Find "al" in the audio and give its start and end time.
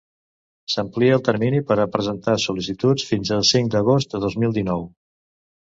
3.39-3.47